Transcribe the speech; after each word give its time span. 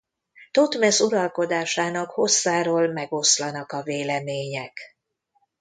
Thotmesz 0.51 0.99
uralkodásának 0.99 2.09
hosszáról 2.11 2.87
megoszlanak 2.87 3.71
a 3.71 3.83
vélemények. 3.83 4.79